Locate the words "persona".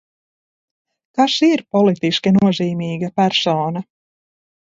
3.23-3.87